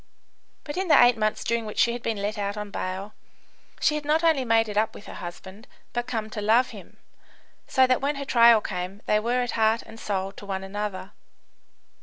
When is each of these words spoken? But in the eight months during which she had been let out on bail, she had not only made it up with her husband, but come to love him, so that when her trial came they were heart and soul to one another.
But 0.63 0.77
in 0.77 0.87
the 0.87 0.99
eight 0.99 1.15
months 1.15 1.43
during 1.43 1.63
which 1.67 1.77
she 1.77 1.93
had 1.93 2.01
been 2.01 2.17
let 2.23 2.39
out 2.39 2.57
on 2.57 2.71
bail, 2.71 3.13
she 3.79 3.93
had 3.93 4.03
not 4.03 4.23
only 4.23 4.43
made 4.43 4.67
it 4.67 4.75
up 4.75 4.95
with 4.95 5.05
her 5.05 5.13
husband, 5.13 5.67
but 5.93 6.07
come 6.07 6.27
to 6.31 6.41
love 6.41 6.71
him, 6.71 6.97
so 7.67 7.85
that 7.85 8.01
when 8.01 8.15
her 8.15 8.25
trial 8.25 8.61
came 8.61 9.03
they 9.05 9.19
were 9.19 9.45
heart 9.53 9.83
and 9.83 9.99
soul 9.99 10.31
to 10.31 10.45
one 10.47 10.63
another. 10.63 11.11